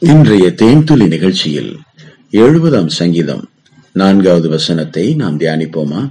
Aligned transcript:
இன்றைய 0.00 0.46
தேன்துளி 0.46 1.06
நிகழ்ச்சியில் 1.06 1.76
எழுபதாம் 2.30 2.86
சங்கீதம் 2.86 3.48
நான்காவது 3.92 4.48
வசனத்தை 4.48 5.14
நாம் 5.14 5.38
தியானிப்போமா? 5.38 6.08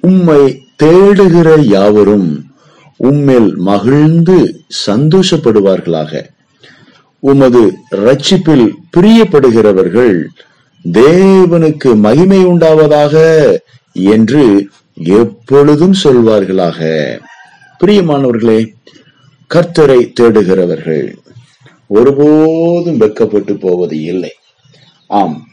உம்மை 0.00 0.66
தேடுகிற 0.82 1.60
யாவரும் 1.60 2.44
உம்மில் 3.02 3.54
மகிழ்ந்து 3.54 4.60
சந்தோஷப்படுவார்களாக. 4.86 6.22
உமது 7.18 7.72
ரட்சிப்பில் 7.90 8.70
பிரியப்படுகிறவர்கள் 8.96 10.24
தேவனுக்கு 10.92 11.96
மகிமை 11.96 12.46
உண்டாவதாக 12.46 13.14
என்று 13.92 14.68
எப்பொழுதும் 14.94 15.94
சொல்வார்களாக. 16.04 16.80
பிரியமானவர்களே 17.84 18.72
கர்த்தரை 19.54 20.12
தேடுகிறவர்கள் 20.20 21.14
ஒருபோதும் 21.86 22.96
வெட்கப்பட்டு 22.96 23.56
போவது 23.56 24.02
இல்லை. 24.02 24.30
ஆம் 25.06 25.46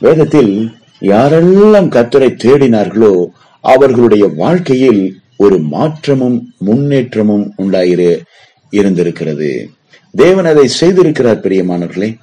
வேதத்தில் 0.00 0.72
யாரெல்லாம் 1.00 1.88
கத்தரை 1.96 2.28
தேடினார்களோ 2.44 3.26
அவர்களுடைய 3.60 4.30
வாழ்க்கையில் 4.36 5.18
ஒரு 5.36 5.58
மாற்றமும் 5.58 6.54
முன்னேற்றமும் 6.58 7.54
உண்டாயிரு 7.58 8.20
இருந்திருக்கிறது. 8.70 9.70
தேவன் 10.10 10.44
அதை 10.44 10.68
செய்திருக்கிறார் 10.80 11.44
பிரியமானவர்களே. 11.44 12.16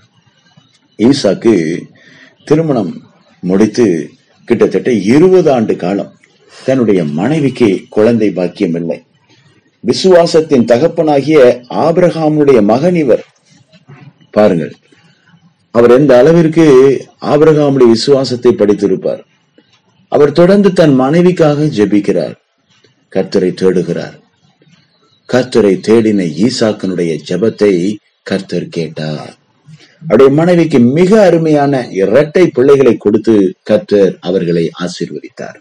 ஈசாக்கு 0.98 1.78
திருமணம் 2.44 3.02
முடித்து 3.40 4.10
கிட்டத்தட்ட 4.46 4.92
இருபது 4.92 5.52
ஆண்டு 5.52 5.76
காலம் 5.76 6.20
தன்னுடைய 6.66 7.04
மனைவிக்கு 7.04 7.82
குழந்தை 7.90 8.32
பாக்கியம் 8.32 8.74
இல்லை 8.74 9.04
விசுவாசத்தின் 9.88 10.66
தகப்பனாகிய 10.66 11.62
ஆபிரகாமுடைய 11.70 12.64
மகன் 12.64 12.96
இவர் 12.96 13.24
பாருங்கள். 14.32 14.74
அவர் 15.72 15.92
எந்த 15.92 16.18
அளவிற்கு 16.18 16.66
ஆபிரகாமுடைய 17.22 17.88
விசுவாசத்தை 17.88 18.52
படித்திருப்பார். 18.52 19.24
அவர் 20.08 20.32
தொடர்ந்து 20.32 20.74
தன் 20.74 21.00
மனைவிக்காக 21.00 21.68
ஜெபிக்கிறார். 21.78 22.36
கர்த்தரை 23.16 23.52
தேடுகிறார். 23.62 24.20
கர்த்தரை 25.34 25.74
தேடின 25.88 26.48
ஈசாக்கனுடைய 26.48 27.18
ஜெபத்தை 27.30 27.96
கர்த்தர் 28.24 28.68
கேட்டார். 28.68 29.38
அவருடைய 30.02 30.32
மனைவிக்கு 30.32 30.80
மிக 30.80 31.24
அருமையான 31.24 31.88
இரட்டை 31.88 32.48
பிள்ளைகளை 32.48 32.98
கொடுத்து 32.98 33.56
கர்த்தர் 33.64 34.18
அவர்களை 34.20 34.70
ஆசீர்வதித்தார். 34.80 35.60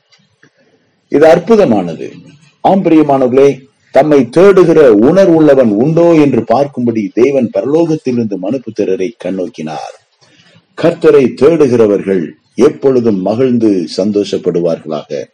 இது 1.09 1.27
அற்புதமானது. 1.27 2.13
ஆம் 2.61 2.85
பிரியமானவர்களே 2.85 3.69
தம்மை 3.91 4.29
தேடுகிற 4.37 4.81
உணர்வுள்ளவன் 5.09 5.73
உண்டோ 5.83 6.13
என்று 6.15 6.41
பார்க்கும்படி 6.41 7.09
தேவன் 7.13 7.51
பரலோகத்திலிருந்து 7.55 8.37
மனுப்புத்திரரை 8.43 9.09
கண்ணோக்கினார். 9.25 9.97
கர்த்தரை 10.83 11.25
தேடுகிறவர்கள் 11.41 12.31
எப்பொழுதும் 12.55 13.21
மகிழ்ந்து 13.21 13.87
சந்தோஷப்படுவார்களாக. 13.97 15.25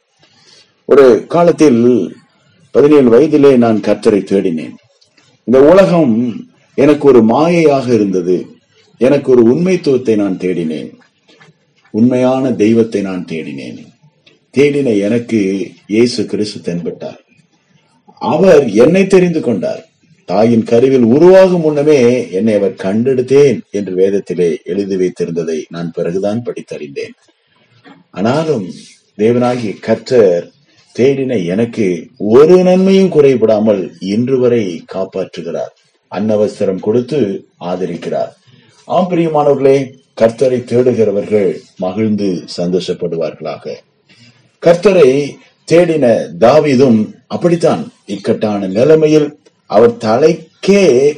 ஒரு 0.84 1.27
காலத்தில் 1.27 2.12
பதினேழு 2.71 3.09
வயதிலே 3.11 3.57
நான் 3.57 3.81
கர்த்தரை 3.81 4.21
தேடினேன். 4.33 4.75
இந்த 5.45 5.61
உலகம் 5.61 6.15
எனக்கு 6.75 7.09
ஒரு 7.09 7.21
மாயையாக 7.23 7.87
இருந்தது. 7.89 8.47
எனக்கு 8.99 9.31
ஒரு 9.33 9.43
உண்மைத்துவத்தை 9.55 10.17
நான் 10.17 10.37
தேடினேன். 10.37 10.91
உண்மையான 11.91 12.53
தெய்வத்தை 12.53 13.03
நான் 13.03 13.25
தேடினேன். 13.25 13.79
தேடின 14.55 14.99
எனக்கு 14.99 15.41
இயேசு 15.87 16.25
கிறிஸ்து 16.25 16.73
தென்பட்டார். 16.73 17.21
அவர் 18.19 18.72
என்னை 18.72 19.06
தெரிந்து 19.06 19.41
கொண்டார். 19.41 19.89
தாயின் 20.25 20.64
கருவில் 20.64 21.03
உருவாகும் 21.03 21.61
முன்னமே 21.61 22.31
என்னை 22.31 22.55
அவர் 22.55 22.72
கண்டெடுத்தேன் 22.72 23.61
என்று 23.70 23.95
வேதத்திலே 23.95 24.56
எழுதி 24.64 24.97
வைத்திருந்ததை 24.97 25.62
நான் 25.69 25.91
பிறகுதான் 25.91 26.42
படித்தறிந்தேன். 26.42 27.14
ஆனாலும் 28.11 28.67
தேவனாகிய 29.19 29.75
கர்த்தர் 29.81 30.50
தேடின 30.98 31.47
எனக்கு 31.47 32.06
ஒரு 32.16 32.62
நன்மையும் 32.62 33.12
குறைபடாமல் 33.12 33.91
இன்று 34.00 34.38
வரை 34.38 34.84
காப்பாற்றுகிறார். 34.94 35.72
அன்னவஸ்திரம் 36.10 36.81
கொடுத்து 36.81 37.47
ஆதரிக்கிறார். 37.60 38.32
ஆம் 38.84 39.10
பிரியமானவர்களே 39.10 39.93
கர்த்தரை 40.21 40.59
தேடுகிறவர்கள் 40.65 41.59
மகிழ்ந்து 41.76 42.44
சந்தோஷப்படுவார்களாக. 42.56 43.75
கர்த்தரை 44.62 45.31
தேடின 45.72 46.27
தாவிதும் 46.41 47.10
அப்படித்தான். 47.27 47.93
இக்கட்டான 48.06 48.66
நிலைமையில் 48.66 49.38
அவர் 49.66 49.97
தலைக்கே 49.97 51.16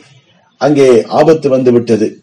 அங்கே 0.56 1.04
ஆபத்து 1.04 1.48
வந்து 1.48 1.72
விட்டது. 1.72 2.20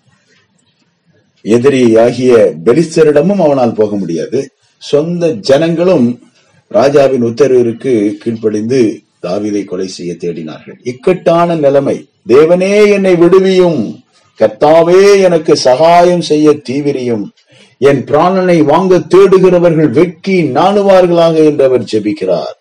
எதிரி 1.42 1.98
ஆகிய 1.98 2.54
பெலிஸ்தரிடமும் 2.66 3.38
அவனால் 3.38 3.74
போக 3.74 3.96
முடியாது. 3.96 4.50
சொந்த 4.78 5.32
ஜனங்களும் 5.32 6.20
ராஜாவின் 6.68 7.24
உத்தரவிற்கு 7.24 8.18
கீழ்ப்படிந்து 8.18 9.00
தாவிதை 9.24 9.64
கொலை 9.64 9.88
செய்ய 9.88 10.14
தேடினார்கள். 10.14 10.76
இக்கட்டான 10.84 11.56
நிலைமை. 11.56 12.10
தேவனே 12.28 12.90
என்னை 12.92 13.14
விடுவியும். 13.14 14.04
கர்த்தாவே 14.40 15.22
எனக்கு 15.22 15.56
சகாயம் 15.56 16.22
செய்ய 16.22 16.60
தீவிரியும். 16.70 17.32
என் 17.78 18.04
பிராணனை 18.04 18.64
வாங்க 18.64 18.98
தேடுகிறவர்கள் 18.98 19.90
வெட்கி 19.90 20.44
நாணுவார்களாக 20.44 21.36
என்று 21.36 21.64
அவர் 21.64 21.84
ஜெபிக்கிறார். 21.84 22.56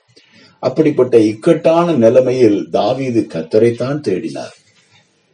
அப்படிப்பட்ட 0.58 1.18
இக்கட்டான 1.18 1.92
நிலைமையில் 1.92 2.68
தாவீது 2.70 3.26
கத்தரைத்தான் 3.28 4.00
தேடினார். 4.08 4.54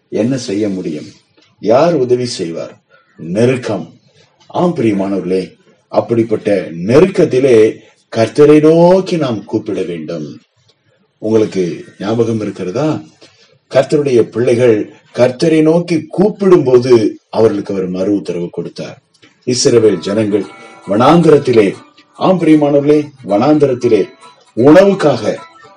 என்ன 0.08 0.36
செய்ய 0.36 0.69
முடியும்? 0.69 1.06
யார் 1.60 1.94
உதவி 1.94 2.24
செய்வார்? 2.24 2.82
நெருக்கம். 3.16 3.94
ஆம் 4.46 4.76
பிரியமானவர்களே 4.76 5.52
அப்படிப்பட்ட 5.88 6.69
நெருக்கத்திலே 6.86 7.76
கர்த்தரை 8.16 8.60
நோக்கி 8.60 9.16
நாம் 9.16 9.44
கூப்பிட 9.44 9.82
வேண்டும். 9.82 10.38
உங்களுக்கு 11.19 11.84
ஞாபகம் 11.98 12.40
இருக்கிறதா? 12.40 13.00
கர்த்தருடைய 13.74 14.22
பிள்ளைகள் 14.22 14.94
கர்த்தரை 15.14 15.62
நோக்கி 15.62 16.04
கூப்பிடும் 16.08 16.64
போது 16.64 17.19
அவர்களுக்கு 17.30 17.74
அவர் 17.74 17.88
மறு 17.88 18.14
உத்தரவு 18.14 18.50
கொடுத்தார். 18.50 19.00
இஸ்ரவேல் 19.46 19.98
ஜனங்கள் 19.98 20.44
வனாந்தரத்திலே. 20.88 21.74
ஆம் 22.14 22.40
பிரியமானவர்களே 22.40 23.00
வனாந்தரத்திலே 23.28 24.10
உணவுக்காக 24.56 25.34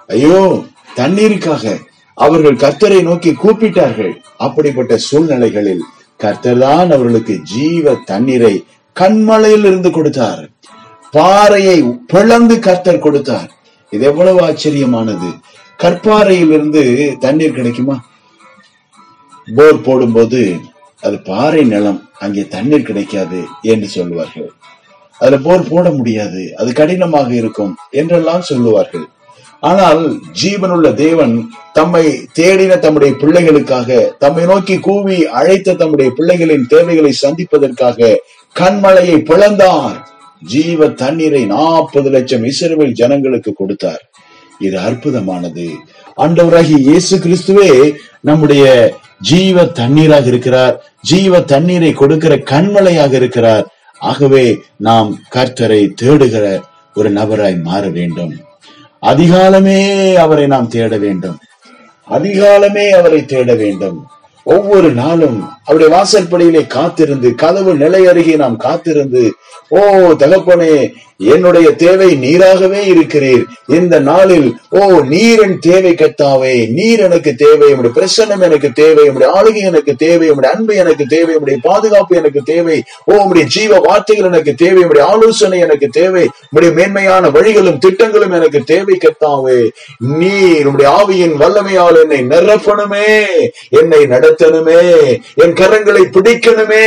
ஐயோ 0.07 0.63
தண்ணீருக்காக 0.96 1.81
அவர்கள் 2.13 2.56
கர்த்தரை 2.56 3.01
நோக்கி 3.01 3.31
கூப்பிட்டார்கள். 3.31 4.13
அப்படிப்பட்ட 4.38 4.97
சூழ்நிலைகளில் 4.97 5.84
கர்த்தர் 6.18 6.57
தான் 6.57 6.91
அவர்களுக்கு 6.91 7.40
ஜீவ 7.44 7.96
தண்ணீரை 7.96 8.66
கண்மலையில் 9.00 9.66
இருந்து 9.66 9.91
கொடுத்தார். 9.91 10.50
பாறையை 11.12 11.78
பிளந்து 12.07 12.59
கர்த்தர் 12.59 13.00
கொடுத்தார். 13.00 13.50
இது 13.90 14.06
எவ்வளவு 14.06 14.40
ஆச்சரியமானது. 14.47 15.30
கற்பாறையிலிருந்து 15.80 16.84
தண்ணீர் 17.18 17.53
கிடைக்குமா? 17.53 18.06
போர் 19.56 19.81
போடும்போது 19.81 20.59
அது 21.08 21.18
பாறை 21.30 21.64
நிலம் 21.72 22.00
அங்கே 22.25 22.44
தண்ணீர் 22.53 22.88
கிடைக்காது 22.90 23.40
என்று 23.74 23.88
சொல்லுவார்கள். 23.96 24.52
அதுல 25.22 25.38
போர் 25.47 25.69
போட 25.72 25.88
முடியாது 25.97 26.44
அது 26.59 26.69
கடினமாக 26.80 27.30
இருக்கும் 27.41 27.74
என்றெல்லாம் 28.02 28.46
சொல்லுவார்கள். 28.52 29.06
ஆனால் 29.69 30.02
ஜீவனுள்ள 30.40 30.88
தேவன் 31.03 31.36
தம்மை 31.78 32.06
தேடின 32.38 32.78
தம்முடைய 32.86 33.12
பிள்ளைகளுக்காக 33.22 34.00
தம்மை 34.24 34.46
நோக்கி 34.50 34.75
கூவி 34.88 35.18
அழைத்த 35.40 35.75
தம்முடைய 35.81 36.09
பிள்ளைகளின் 36.18 36.66
தேவைகளை 36.74 37.12
சந்திப்பதற்காக 37.24 38.18
கண்மலையை 38.56 39.18
பிளந்தார். 39.30 40.00
ஜீவ 40.42 40.88
தண்ணீரை 41.02 41.44
நாற்பது 41.53 42.09
லட்சம் 42.16 42.44
இசைவில் 42.52 42.97
ஜனங்களுக்கு 43.02 43.52
கொடுத்தார். 43.62 44.03
இது 44.68 44.78
அற்புதமானது. 44.88 45.68
ஆண்டவராகி 46.24 46.75
இயேசு 46.90 47.16
கிறிஸ்துவே 47.25 47.69
நம்முடைய 48.30 48.66
ஜீவ 49.19 49.66
தண்ணீராக 49.66 50.28
இருக்கிறார். 50.28 50.94
ஜீவ 51.01 51.41
தண்ணீரை 51.41 51.94
கொடுக்கிற 51.94 52.36
கண்மலையாக 52.38 53.13
இருக்கிறார். 53.13 53.68
ஆகவே 54.00 54.62
நாம் 54.77 55.19
கர்த்தரை 55.36 55.89
தேடுகிற 56.01 56.62
ஒரு 56.95 57.12
நபராய் 57.12 57.62
மாற 57.62 57.89
வேண்டும். 57.89 58.33
அதிகாலமே 59.01 60.13
அவரை 60.13 60.48
நாம் 60.48 60.68
தேட 60.68 60.98
வேண்டும். 60.98 61.38
அதிகாலமே 62.10 62.89
அவரை 62.89 63.25
தேட 63.25 63.56
வேண்டும். 63.56 64.07
ஒவ்வொரு 64.44 64.92
நாளும் 64.92 65.50
அவருடைய 65.66 66.04
வாசற்படியிலே 66.04 66.68
காத்திருந்து 66.68 67.36
கதவு 67.36 67.75
நிலை 67.75 68.07
அருகே 68.07 68.36
நாம் 68.36 68.57
காத்திருந்து 68.57 69.33
ஓ 69.78 69.81
தகப்பனே 70.22 70.75
என்னுடைய 71.34 71.68
தேவை 71.81 72.08
நீராகவே 72.24 72.80
இருக்கிறீர். 72.94 73.44
இந்த 73.78 73.96
நாளில் 74.00 74.48
ஓ 74.70 74.80
நீரன் 75.12 75.58
தேவை 75.68 75.92
கத்தாவே. 75.92 76.56
நீர் 76.78 77.00
எனக்கு 77.00 77.31
தேவை 77.44 77.70
உடைய 77.74 77.92
பிரசன்னம் 77.98 78.44
எனக்கு 78.48 78.70
தேவை 78.72 79.10
உடைய 79.10 79.28
ஆளுகை 79.36 79.62
எனக்கு 79.70 79.94
தேவை 79.96 80.30
உடைய 80.30 80.56
அன்பு 80.56 80.74
எனக்கு 80.75 81.06
தேவை 81.06 81.36
உடைய 81.36 81.60
பாதுகாப்பு 81.62 82.16
எனக்கு 82.16 82.42
தேவை. 82.44 82.78
ஓ 83.06 83.14
உடைய 83.24 83.48
ஜீவ 83.48 83.80
வார்த்தைகள் 83.80 84.30
எனக்கு 84.31 84.54
தேவை 84.54 84.84
உடைய 84.84 85.08
ஆலோசனை 85.08 85.60
எனக்கு 85.60 85.90
தேவை 86.00 86.26
உடைய 86.52 86.74
மேன்மையான 86.74 87.30
வழிகளும் 87.30 87.78
திட்டங்களும் 87.78 88.36
எனக்கு 88.40 88.62
தேவை 88.64 88.98
கத்தாவே. 88.98 89.60
நீர் 90.19 90.66
உடைய 90.66 90.90
ஆவியின் 91.00 91.38
வல்லமையால் 91.44 92.02
என்னை 92.02 92.22
நிரப்பணுமே 92.34 93.08
என்னை 93.69 94.02
நடத்தணுமே 94.16 94.81
என் 95.36 95.58
கரங்களை 95.62 96.06
பிடிக்கணுமே. 96.18 96.86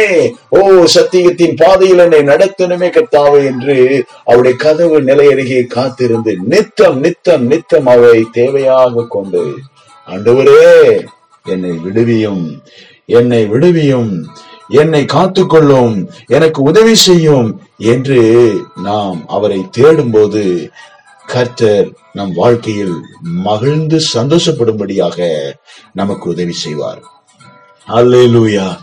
ஓ 0.50 0.60
சத்தியத்தின் 0.98 1.56
பாதையில் 1.56 2.04
என்னை 2.08 2.22
நடத்தணுமே. 2.34 2.75
கத்தாவே 2.78 3.44
என்று 3.44 4.04
அவருடைய 4.24 4.56
கதவு 4.56 5.00
நிலையருகே 5.00 5.66
காத்திருந்து 5.66 6.36
நித்தம் 6.42 6.98
நித்தம் 6.98 7.46
நித்தம் 7.46 7.86
அவரை 7.86 8.24
தேவையாக 8.32 9.06
கொண்டு 9.08 9.44
ஆண்டவரே 10.08 11.06
என்னை 11.44 11.70
விடுவியும் 11.70 12.62
என்னை 13.06 13.44
விடுவியும் 13.44 14.24
என்னை 14.68 15.04
காத்துக்கொள்ளும் 15.04 16.08
எனக்கு 16.26 16.62
உதவி 16.62 16.94
செய்யும் 16.94 17.60
என்று 17.76 18.52
நாம் 18.82 19.24
அவரை 19.26 19.66
தேடும்போது 19.78 20.70
கர்த்தர் 21.26 21.88
நம் 22.12 22.32
வாழ்க்கையில் 22.32 22.96
மகிழ்ந்து 23.20 24.00
சந்தோஷப்படும்படியாக 24.14 25.28
நமக்கு 25.92 26.28
உதவி 26.28 26.52
செய்வார். 26.52 27.00
அல்லேலூயா 27.88 28.76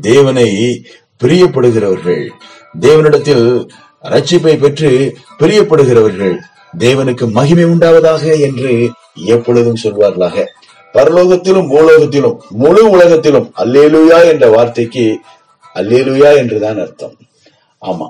தேவனை 0.00 0.82
பிரியப்படுகிறவர்கள். 1.22 2.24
தேவனிடத்தில் 2.86 3.46
ரட்சிப்பை 4.04 4.54
பெற்று 4.62 4.90
பிரியப்படுகிறவர்கள். 5.40 6.34
தேவனுக்கு 6.84 7.24
மகிமை 7.38 7.64
உண்டாவதாக 7.72 8.24
என்று 8.46 8.72
எப்பொழுதும் 9.34 9.82
சொல்வார்களாக. 9.84 10.46
பரலோகத்திலும் 10.94 11.68
பூலோகத்திலும் 11.72 12.38
முழு 12.62 12.82
உலகத்திலும் 12.94 13.46
அல்லேலுயா 13.62 14.18
என்ற 14.32 14.46
வார்த்தைக்கு 14.56 15.04
அல்லேலுயா 15.76 16.30
என்றுதான் 16.40 16.80
அர்த்தம். 16.84 17.14
ஆமா 17.82 18.08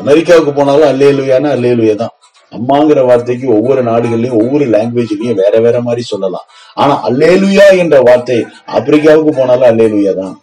அமெரிக்காவுக்கு 0.00 0.52
போனாலும் 0.58 0.90
அல்லேலுயானா 0.92 1.50
அல்லேலுயா 1.56 1.94
தான் 2.02 2.14
அம்மாங்கிற 2.52 3.00
வார்த்தைக்கு 3.08 3.46
ஒவ்வொரு 3.56 3.82
நாடுகள்லயும் 3.88 4.38
ஒவ்வொரு 4.40 4.64
லாங்குவேஜ்லயும் 4.74 5.40
வேற 5.42 5.54
வேற 5.66 5.76
மாதிரி 5.86 6.02
சொல்லலாம். 6.10 6.46
ஆனா 6.82 6.94
அல்லேலுயா 7.08 7.66
என்ற 7.82 7.96
வார்த்தை 8.08 8.38
ஆப்பிரிக்காவுக்கு 8.76 9.32
போனாலும் 9.38 9.70
அல்லேலுயா 9.70 10.12
தான் 10.22 10.34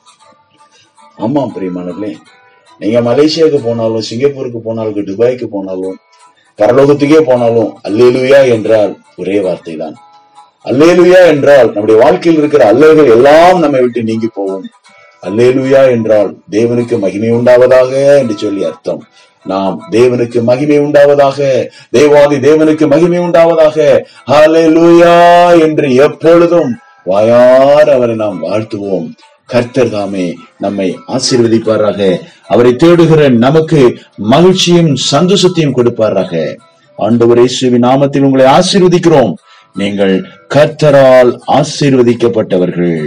ஆமாம் 1.24 1.54
பிரியமானவர்களே. 1.56 2.12
நீங்க 2.82 3.00
மலேசியாவுக்கு 3.02 3.60
போனாலும் 3.68 4.06
சிங்கப்பூருக்கு 4.10 4.60
போனாலும் 4.68 5.08
துபாய்க்கு 5.10 5.48
போனாலும் 5.56 5.98
பரலோகத்துக்கே 6.60 7.20
போனாலும் 7.30 7.72
அல்லேலுயா 7.88 8.40
என்றால் 8.56 8.92
ஒரே 9.16 9.38
வார்த்தை 9.40 9.76
தான் 9.76 9.96
அல்லேலுயா 10.66 11.22
என்றால் 11.34 11.70
நம்முடைய 11.74 11.98
வாழ்க்கையில் 12.02 12.40
இருக்கிற 12.42 12.64
அல்லல்கள் 12.72 13.12
எல்லாம் 13.16 13.60
நம்மை 13.60 13.82
விட்டு 13.82 14.02
நீங்கி 14.04 14.30
போவோம் 14.34 14.66
அல்லேலுயா 15.24 15.82
என்றால் 15.96 16.30
தேவனுக்கு 16.50 16.96
மகிமை 17.00 17.32
உண்டாவதாக 17.32 17.92
என்று 18.22 18.36
சொல்லி 18.38 18.64
அர்த்தம். 18.64 19.02
நாம் 19.46 19.76
தேவனுக்கு 19.92 20.40
மகிமை 20.50 20.78
உண்டாவதாக 20.80 21.40
தேவாதி 21.90 22.38
தேவனுக்கு 22.48 22.88
மகிமை 22.88 23.20
உண்டாவதாக 23.20 23.78
ஹalleluya 24.32 25.14
என்று 25.66 25.88
எப்பொழுதும் 26.06 26.72
வாயார் 27.04 27.90
அவரை 27.90 28.16
நாம் 28.16 28.40
வாழ்த்துவோம். 28.44 29.08
கர்த்தர் 29.52 29.94
தாமே 29.96 30.26
நம்மை 30.64 30.88
ஆசீர்வதிப்பாராக. 31.08 32.02
அவரை 32.48 32.72
தேடுகிற 32.84 33.22
நமக்கு 33.46 33.82
மகிழ்ச்சியும் 34.34 34.92
சந்தோஷத்தையும் 35.12 35.78
கொடுப்பாராக. 35.78 36.34
ஆண்டவர் 37.06 37.38
இயேசுவின் 37.38 37.86
நாமத்தில் 37.88 38.28
உங்களை 38.28 38.46
ஆசீர்வதிக்கிறோம். 38.58 39.34
நீங்கள் 39.82 40.16
கர்த்தரால் 40.56 41.32
ஆசீர்வதிக்கப்பட்டவர்கள். 41.58 43.00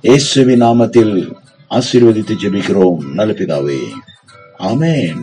இயேசுவின் 0.00 0.62
நாமத்தில் 0.62 1.14
ஆசீர்வதித்து 1.70 2.34
ஜெபிக்கிறோம். 2.42 3.00
நல்ல 3.18 3.32
பிதாவே. 3.32 3.80
ஆமேன். 4.70 5.22